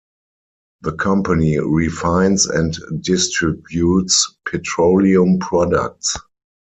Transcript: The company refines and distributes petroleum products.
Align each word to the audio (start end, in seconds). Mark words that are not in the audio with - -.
The 0.81 0.93
company 0.93 1.59
refines 1.59 2.47
and 2.47 2.75
distributes 3.01 4.35
petroleum 4.47 5.37
products. 5.37 6.15